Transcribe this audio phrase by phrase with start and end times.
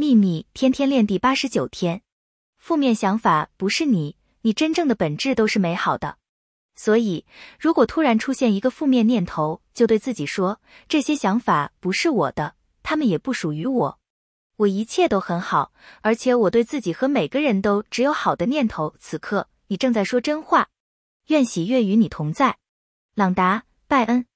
[0.00, 2.02] 秘密天天练第八十九天，
[2.56, 6.18] 负面想法不是你，你真正的本质都是美好的。
[6.76, 7.26] 所以，
[7.58, 13.98] 如果突然出现一个负面念头，就对自己说：这些想法不是我的，他们也不属于我，
[14.58, 15.72] 我一切都很好，
[16.02, 18.94] 而且我对自己和每个人都只有好的念头。
[19.00, 20.68] 此刻，你正在说真话。
[21.26, 22.56] 愿喜悦与你同在，
[23.16, 23.58] 朗达·
[23.88, 24.27] 拜恩。